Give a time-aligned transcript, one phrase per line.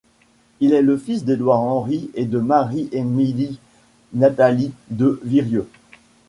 [0.61, 5.67] Il est le fils d'Édouard-Henri et de Marie-Émilie-Nathalie de Virieu.